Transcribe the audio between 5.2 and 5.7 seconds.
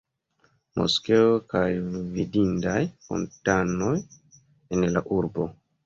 urbo.